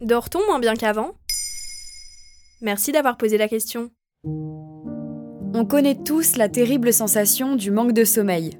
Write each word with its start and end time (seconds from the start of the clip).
Dort-on 0.00 0.44
moins 0.46 0.58
bien 0.58 0.74
qu'avant? 0.74 1.12
Merci 2.60 2.90
d'avoir 2.90 3.16
posé 3.16 3.38
la 3.38 3.48
question. 3.48 3.90
On 4.24 5.64
connaît 5.64 6.02
tous 6.02 6.36
la 6.36 6.48
terrible 6.48 6.92
sensation 6.92 7.54
du 7.54 7.70
manque 7.70 7.92
de 7.92 8.04
sommeil. 8.04 8.58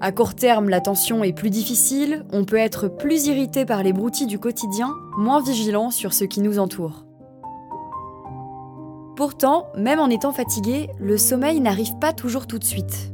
À 0.00 0.12
court 0.12 0.34
terme, 0.34 0.68
la 0.68 0.80
tension 0.80 1.24
est 1.24 1.32
plus 1.32 1.50
difficile, 1.50 2.24
on 2.30 2.44
peut 2.44 2.56
être 2.56 2.88
plus 2.88 3.26
irrité 3.26 3.64
par 3.64 3.82
les 3.82 3.92
broutilles 3.92 4.26
du 4.26 4.38
quotidien, 4.38 4.94
moins 5.16 5.42
vigilant 5.42 5.90
sur 5.90 6.12
ce 6.12 6.24
qui 6.24 6.40
nous 6.40 6.58
entoure. 6.58 7.04
Pourtant, 9.16 9.66
même 9.76 9.98
en 9.98 10.10
étant 10.10 10.32
fatigué, 10.32 10.90
le 11.00 11.16
sommeil 11.16 11.60
n'arrive 11.60 11.98
pas 11.98 12.12
toujours 12.12 12.46
tout 12.46 12.58
de 12.58 12.64
suite. 12.64 13.13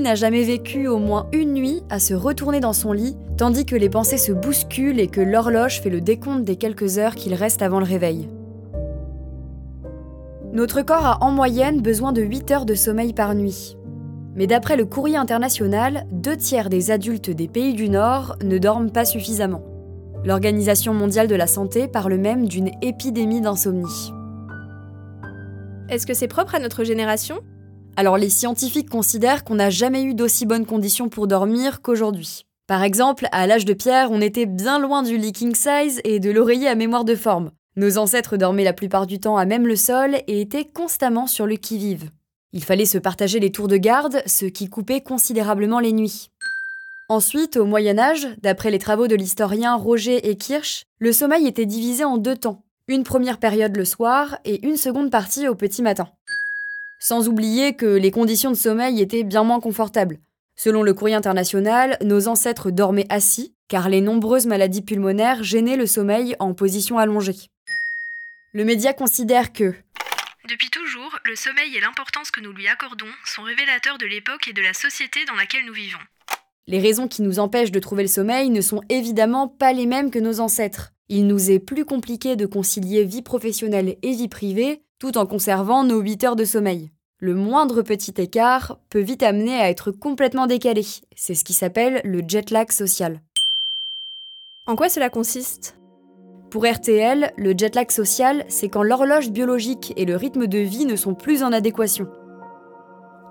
N'a 0.00 0.14
jamais 0.16 0.42
vécu 0.42 0.88
au 0.88 0.98
moins 0.98 1.28
une 1.32 1.52
nuit 1.52 1.82
à 1.88 2.00
se 2.00 2.14
retourner 2.14 2.60
dans 2.60 2.72
son 2.72 2.92
lit, 2.92 3.16
tandis 3.36 3.66
que 3.66 3.76
les 3.76 3.90
pensées 3.90 4.16
se 4.16 4.32
bousculent 4.32 4.98
et 4.98 5.06
que 5.06 5.20
l'horloge 5.20 5.80
fait 5.80 5.90
le 5.90 6.00
décompte 6.00 6.44
des 6.44 6.56
quelques 6.56 6.98
heures 6.98 7.14
qu'il 7.14 7.34
reste 7.34 7.62
avant 7.62 7.78
le 7.78 7.84
réveil 7.84 8.28
Notre 10.52 10.82
corps 10.82 11.06
a 11.06 11.18
en 11.20 11.30
moyenne 11.30 11.82
besoin 11.82 12.12
de 12.12 12.22
8 12.22 12.50
heures 12.50 12.66
de 12.66 12.74
sommeil 12.74 13.12
par 13.12 13.34
nuit. 13.34 13.76
Mais 14.34 14.48
d'après 14.48 14.76
le 14.76 14.86
courrier 14.86 15.18
international, 15.18 16.06
deux 16.10 16.36
tiers 16.36 16.68
des 16.68 16.90
adultes 16.90 17.30
des 17.30 17.46
pays 17.46 17.74
du 17.74 17.88
Nord 17.88 18.36
ne 18.42 18.58
dorment 18.58 18.90
pas 18.90 19.04
suffisamment. 19.04 19.62
L'Organisation 20.24 20.94
mondiale 20.94 21.28
de 21.28 21.36
la 21.36 21.46
santé 21.46 21.86
parle 21.86 22.16
même 22.16 22.48
d'une 22.48 22.70
épidémie 22.80 23.40
d'insomnie. 23.40 24.12
Est-ce 25.88 26.06
que 26.06 26.14
c'est 26.14 26.28
propre 26.28 26.56
à 26.56 26.60
notre 26.60 26.82
génération? 26.82 27.40
Alors 27.96 28.16
les 28.16 28.30
scientifiques 28.30 28.88
considèrent 28.88 29.44
qu'on 29.44 29.56
n'a 29.56 29.70
jamais 29.70 30.02
eu 30.02 30.14
d'aussi 30.14 30.46
bonnes 30.46 30.64
conditions 30.64 31.08
pour 31.08 31.26
dormir 31.26 31.82
qu'aujourd'hui. 31.82 32.46
Par 32.66 32.82
exemple, 32.82 33.26
à 33.32 33.46
l'âge 33.46 33.66
de 33.66 33.74
pierre, 33.74 34.10
on 34.10 34.22
était 34.22 34.46
bien 34.46 34.78
loin 34.78 35.02
du 35.02 35.18
leaking 35.18 35.54
size 35.54 36.00
et 36.04 36.18
de 36.18 36.30
l'oreiller 36.30 36.68
à 36.68 36.74
mémoire 36.74 37.04
de 37.04 37.14
forme. 37.14 37.50
Nos 37.76 37.98
ancêtres 37.98 38.36
dormaient 38.36 38.64
la 38.64 38.72
plupart 38.72 39.06
du 39.06 39.20
temps 39.20 39.36
à 39.36 39.44
même 39.44 39.66
le 39.66 39.76
sol 39.76 40.16
et 40.26 40.40
étaient 40.40 40.64
constamment 40.64 41.26
sur 41.26 41.46
le 41.46 41.56
qui-vive. 41.56 42.10
Il 42.52 42.64
fallait 42.64 42.86
se 42.86 42.98
partager 42.98 43.40
les 43.40 43.52
tours 43.52 43.68
de 43.68 43.76
garde, 43.76 44.22
ce 44.26 44.46
qui 44.46 44.68
coupait 44.68 45.00
considérablement 45.00 45.80
les 45.80 45.92
nuits. 45.92 46.30
Ensuite, 47.08 47.56
au 47.56 47.66
Moyen 47.66 47.98
Âge, 47.98 48.28
d'après 48.42 48.70
les 48.70 48.78
travaux 48.78 49.06
de 49.06 49.16
l'historien 49.16 49.74
Roger 49.74 50.30
et 50.30 50.36
Kirsch, 50.36 50.84
le 50.98 51.12
sommeil 51.12 51.46
était 51.46 51.66
divisé 51.66 52.04
en 52.04 52.16
deux 52.16 52.36
temps, 52.36 52.62
une 52.88 53.04
première 53.04 53.38
période 53.38 53.76
le 53.76 53.84
soir 53.84 54.38
et 54.44 54.66
une 54.66 54.76
seconde 54.76 55.10
partie 55.10 55.48
au 55.48 55.54
petit 55.54 55.82
matin. 55.82 56.08
Sans 57.04 57.28
oublier 57.28 57.74
que 57.74 57.84
les 57.84 58.12
conditions 58.12 58.52
de 58.52 58.56
sommeil 58.56 59.00
étaient 59.00 59.24
bien 59.24 59.42
moins 59.42 59.58
confortables. 59.58 60.20
Selon 60.54 60.84
le 60.84 60.94
courrier 60.94 61.16
international, 61.16 61.98
nos 62.00 62.28
ancêtres 62.28 62.70
dormaient 62.70 63.08
assis, 63.08 63.56
car 63.66 63.88
les 63.88 64.00
nombreuses 64.00 64.46
maladies 64.46 64.82
pulmonaires 64.82 65.42
gênaient 65.42 65.76
le 65.76 65.86
sommeil 65.86 66.36
en 66.38 66.54
position 66.54 66.98
allongée. 66.98 67.48
Le 68.52 68.64
média 68.64 68.92
considère 68.92 69.52
que 69.52 69.74
depuis 70.48 70.70
toujours, 70.70 71.18
le 71.24 71.34
sommeil 71.34 71.76
et 71.76 71.80
l'importance 71.80 72.30
que 72.30 72.40
nous 72.40 72.52
lui 72.52 72.68
accordons 72.68 73.10
sont 73.24 73.42
révélateurs 73.42 73.98
de 73.98 74.06
l'époque 74.06 74.46
et 74.46 74.52
de 74.52 74.62
la 74.62 74.72
société 74.72 75.24
dans 75.24 75.34
laquelle 75.34 75.64
nous 75.66 75.72
vivons. 75.72 75.98
Les 76.68 76.78
raisons 76.78 77.08
qui 77.08 77.22
nous 77.22 77.40
empêchent 77.40 77.72
de 77.72 77.80
trouver 77.80 78.04
le 78.04 78.08
sommeil 78.08 78.48
ne 78.50 78.60
sont 78.60 78.82
évidemment 78.88 79.48
pas 79.48 79.72
les 79.72 79.86
mêmes 79.86 80.12
que 80.12 80.20
nos 80.20 80.38
ancêtres. 80.38 80.91
Il 81.08 81.26
nous 81.26 81.50
est 81.50 81.58
plus 81.58 81.84
compliqué 81.84 82.36
de 82.36 82.46
concilier 82.46 83.04
vie 83.04 83.22
professionnelle 83.22 83.96
et 84.02 84.12
vie 84.12 84.28
privée 84.28 84.82
tout 84.98 85.18
en 85.18 85.26
conservant 85.26 85.84
nos 85.84 86.00
8 86.00 86.24
heures 86.24 86.36
de 86.36 86.44
sommeil. 86.44 86.90
Le 87.18 87.34
moindre 87.34 87.82
petit 87.82 88.14
écart 88.18 88.78
peut 88.88 89.00
vite 89.00 89.22
amener 89.22 89.54
à 89.54 89.68
être 89.68 89.90
complètement 89.90 90.46
décalé. 90.46 90.84
C'est 91.14 91.34
ce 91.34 91.44
qui 91.44 91.52
s'appelle 91.52 92.00
le 92.04 92.22
jet 92.26 92.50
lag 92.50 92.70
social. 92.70 93.20
En 94.66 94.76
quoi 94.76 94.88
cela 94.88 95.10
consiste? 95.10 95.76
Pour 96.50 96.66
RTL, 96.66 97.32
le 97.36 97.54
jet 97.56 97.74
lag 97.74 97.90
social, 97.90 98.44
c'est 98.48 98.68
quand 98.68 98.82
l'horloge 98.82 99.30
biologique 99.30 99.92
et 99.96 100.04
le 100.04 100.16
rythme 100.16 100.46
de 100.46 100.58
vie 100.58 100.84
ne 100.84 100.96
sont 100.96 101.14
plus 101.14 101.42
en 101.42 101.52
adéquation. 101.52 102.08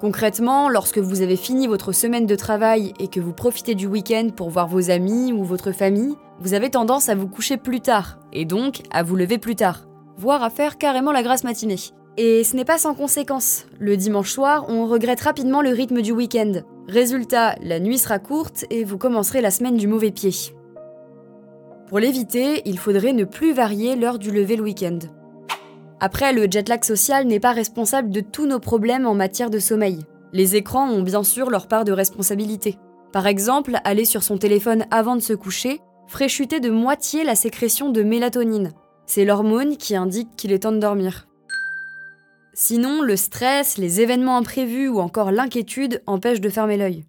Concrètement, 0.02 0.68
lorsque 0.68 0.98
vous 0.98 1.22
avez 1.22 1.36
fini 1.36 1.68
votre 1.68 1.92
semaine 1.92 2.26
de 2.26 2.36
travail 2.36 2.92
et 2.98 3.08
que 3.08 3.20
vous 3.20 3.34
profitez 3.34 3.76
du 3.76 3.86
week-end 3.86 4.30
pour 4.36 4.50
voir 4.50 4.68
vos 4.68 4.90
amis 4.90 5.32
ou 5.32 5.44
votre 5.44 5.74
famille, 5.74 6.16
vous 6.40 6.56
avez 6.56 6.72
tendance 6.72 7.08
à 7.08 7.14
vous 7.14 7.28
coucher 7.28 7.58
plus 7.58 7.82
tard, 7.82 8.18
et 8.34 8.46
donc 8.46 8.82
à 8.90 9.04
vous 9.04 9.16
lever 9.16 9.38
plus 9.38 9.56
tard, 9.56 9.88
voire 10.18 10.42
à 10.42 10.50
faire 10.50 10.80
carrément 10.80 11.12
la 11.12 11.22
grasse 11.22 11.44
matinée. 11.44 11.76
Et 12.18 12.44
ce 12.44 12.56
n'est 12.56 12.66
pas 12.66 12.80
sans 12.80 12.96
conséquence. 12.96 13.68
Le 13.78 13.96
dimanche 13.96 14.32
soir, 14.32 14.66
on 14.70 14.88
regrette 14.88 15.22
rapidement 15.22 15.62
le 15.62 15.70
rythme 15.70 16.02
du 16.02 16.14
week-end. 16.14 16.64
Résultat, 16.88 17.54
la 17.62 17.80
nuit 17.80 18.00
sera 18.00 18.18
courte 18.18 18.66
et 18.72 18.84
vous 18.84 18.98
commencerez 18.98 19.40
la 19.40 19.52
semaine 19.52 19.78
du 19.78 19.86
mauvais 19.86 20.10
pied. 20.10 20.32
Pour 21.90 22.00
l'éviter, 22.00 22.64
il 22.66 22.80
faudrait 22.80 23.14
ne 23.14 23.24
plus 23.24 23.54
varier 23.54 23.96
l'heure 23.96 24.18
du 24.18 24.32
lever 24.32 24.56
le 24.56 24.64
week-end. 24.64 24.98
Après, 26.04 26.34
le 26.34 26.48
jet 26.50 26.68
lag 26.68 26.84
social 26.84 27.28
n'est 27.28 27.40
pas 27.40 27.52
responsable 27.52 28.10
de 28.10 28.22
tous 28.22 28.48
nos 28.48 28.60
problèmes 28.60 29.06
en 29.06 29.14
matière 29.14 29.52
de 29.52 29.60
sommeil. 29.60 30.00
Les 30.34 30.56
écrans 30.56 30.90
ont 30.90 31.04
bien 31.04 31.24
sûr 31.24 31.52
leur 31.52 31.68
part 31.68 31.86
de 31.86 31.92
responsabilité. 31.92 32.80
Par 33.14 33.28
exemple, 33.28 33.78
aller 33.84 34.06
sur 34.06 34.24
son 34.24 34.40
téléphone 34.40 34.86
avant 34.90 35.16
de 35.16 35.22
se 35.22 35.34
coucher 35.34 35.80
ferait 36.08 36.28
chuter 36.28 36.60
de 36.60 36.72
moitié 36.72 37.24
la 37.24 37.36
sécrétion 37.36 37.92
de 37.92 38.02
mélatonine. 38.02 38.72
C'est 39.06 39.26
l'hormone 39.26 39.78
qui 39.78 39.96
indique 39.96 40.36
qu'il 40.36 40.52
est 40.52 40.64
temps 40.64 40.72
de 40.72 40.80
dormir. 40.80 41.28
Sinon, 42.56 43.04
le 43.04 43.16
stress, 43.16 43.78
les 43.78 44.02
événements 44.02 44.38
imprévus 44.38 44.88
ou 44.88 45.00
encore 45.02 45.32
l'inquiétude 45.32 46.02
empêchent 46.08 46.42
de 46.42 46.50
fermer 46.50 46.78
l'œil. 46.78 47.06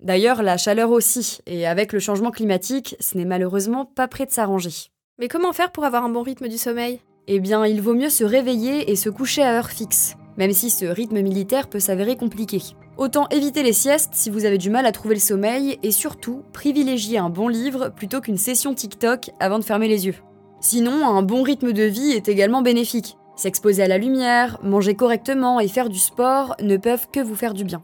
D'ailleurs, 0.00 0.44
la 0.44 0.56
chaleur 0.56 0.92
aussi, 0.92 1.38
et 1.46 1.66
avec 1.66 1.92
le 1.92 1.98
changement 1.98 2.30
climatique, 2.30 2.94
ce 3.00 3.18
n'est 3.18 3.24
malheureusement 3.24 3.86
pas 3.86 4.06
prêt 4.06 4.26
de 4.26 4.30
s'arranger. 4.30 4.90
Mais 5.18 5.26
comment 5.26 5.52
faire 5.52 5.72
pour 5.72 5.84
avoir 5.84 6.04
un 6.04 6.10
bon 6.10 6.22
rythme 6.22 6.46
du 6.46 6.58
sommeil? 6.58 7.00
Eh 7.28 7.40
bien, 7.40 7.66
il 7.66 7.82
vaut 7.82 7.94
mieux 7.94 8.08
se 8.08 8.22
réveiller 8.22 8.90
et 8.90 8.94
se 8.94 9.10
coucher 9.10 9.42
à 9.42 9.54
heure 9.54 9.70
fixe, 9.70 10.14
même 10.36 10.52
si 10.52 10.70
ce 10.70 10.84
rythme 10.84 11.20
militaire 11.22 11.66
peut 11.66 11.80
s'avérer 11.80 12.16
compliqué. 12.16 12.62
Autant 12.98 13.28
éviter 13.30 13.64
les 13.64 13.72
siestes 13.72 14.12
si 14.14 14.30
vous 14.30 14.44
avez 14.44 14.58
du 14.58 14.70
mal 14.70 14.86
à 14.86 14.92
trouver 14.92 15.16
le 15.16 15.20
sommeil, 15.20 15.76
et 15.82 15.90
surtout, 15.90 16.42
privilégier 16.52 17.18
un 17.18 17.28
bon 17.28 17.48
livre 17.48 17.88
plutôt 17.88 18.20
qu'une 18.20 18.36
session 18.36 18.74
TikTok 18.74 19.30
avant 19.40 19.58
de 19.58 19.64
fermer 19.64 19.88
les 19.88 20.06
yeux. 20.06 20.14
Sinon, 20.60 21.04
un 21.04 21.22
bon 21.22 21.42
rythme 21.42 21.72
de 21.72 21.82
vie 21.82 22.12
est 22.12 22.28
également 22.28 22.62
bénéfique. 22.62 23.16
S'exposer 23.34 23.82
à 23.82 23.88
la 23.88 23.98
lumière, 23.98 24.60
manger 24.62 24.94
correctement 24.94 25.58
et 25.58 25.66
faire 25.66 25.88
du 25.88 25.98
sport 25.98 26.54
ne 26.62 26.76
peuvent 26.76 27.08
que 27.12 27.20
vous 27.20 27.34
faire 27.34 27.54
du 27.54 27.64
bien. 27.64 27.82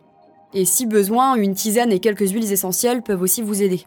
Et 0.54 0.64
si 0.64 0.86
besoin, 0.86 1.34
une 1.34 1.54
tisane 1.54 1.90
et 1.90 1.98
quelques 1.98 2.30
huiles 2.30 2.52
essentielles 2.52 3.02
peuvent 3.02 3.22
aussi 3.22 3.42
vous 3.42 3.60
aider. 3.60 3.84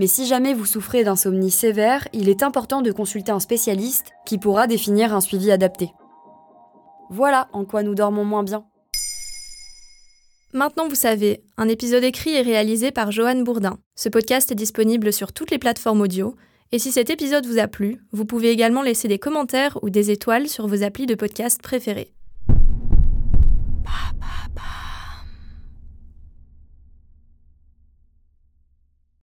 Mais 0.00 0.06
si 0.06 0.24
jamais 0.24 0.54
vous 0.54 0.64
souffrez 0.64 1.04
d'insomnie 1.04 1.50
sévère, 1.50 2.08
il 2.14 2.30
est 2.30 2.42
important 2.42 2.80
de 2.80 2.90
consulter 2.90 3.32
un 3.32 3.38
spécialiste 3.38 4.12
qui 4.24 4.38
pourra 4.38 4.66
définir 4.66 5.14
un 5.14 5.20
suivi 5.20 5.50
adapté. 5.50 5.92
Voilà 7.10 7.48
en 7.52 7.66
quoi 7.66 7.82
nous 7.82 7.94
dormons 7.94 8.24
moins 8.24 8.42
bien. 8.42 8.64
Maintenant 10.54 10.88
vous 10.88 10.94
savez, 10.94 11.42
un 11.58 11.68
épisode 11.68 12.02
écrit 12.02 12.34
et 12.34 12.40
réalisé 12.40 12.92
par 12.92 13.12
Joanne 13.12 13.44
Bourdin. 13.44 13.78
Ce 13.94 14.08
podcast 14.08 14.50
est 14.50 14.54
disponible 14.54 15.12
sur 15.12 15.34
toutes 15.34 15.50
les 15.50 15.58
plateformes 15.58 16.00
audio, 16.00 16.34
et 16.72 16.78
si 16.78 16.92
cet 16.92 17.10
épisode 17.10 17.44
vous 17.44 17.58
a 17.58 17.68
plu, 17.68 18.00
vous 18.10 18.24
pouvez 18.24 18.48
également 18.48 18.80
laisser 18.80 19.06
des 19.06 19.18
commentaires 19.18 19.78
ou 19.82 19.90
des 19.90 20.10
étoiles 20.10 20.48
sur 20.48 20.66
vos 20.66 20.82
applis 20.82 21.04
de 21.04 21.14
podcast 21.14 21.60
préférés. 21.60 22.14